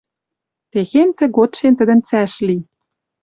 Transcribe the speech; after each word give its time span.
Техень 0.71 1.15
тӹгодшен 1.17 1.73
тӹдӹн 1.77 1.99
цӓш 2.07 2.33
ли 2.47 2.57